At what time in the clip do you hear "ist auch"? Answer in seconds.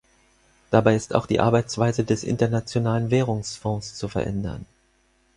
0.95-1.27